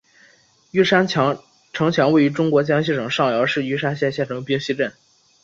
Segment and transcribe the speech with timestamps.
[0.71, 1.37] 玉山城
[1.93, 4.91] 墙位于中国江西省上饶市玉山县县城冰溪镇。